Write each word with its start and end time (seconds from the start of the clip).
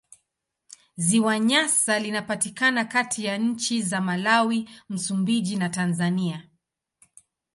Ziwa 0.97 1.39
Nyasa 1.39 1.99
linapatikana 1.99 2.85
kati 2.85 3.25
ya 3.25 3.37
nchi 3.37 3.81
za 3.81 4.01
Malawi, 4.01 4.69
Msumbiji 4.89 5.55
na 5.55 5.69
Tanzania. 5.69 6.49